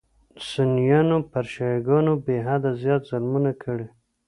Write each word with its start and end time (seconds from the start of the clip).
سنیانو 0.49 1.17
پر 1.31 1.45
شیعه 1.53 1.79
ګانو 1.87 2.13
بېحده 2.25 2.71
زیات 2.81 3.01
ظلمونه 3.09 3.51
کړي. 3.63 3.87